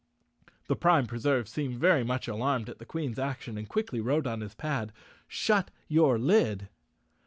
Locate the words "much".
2.03-2.27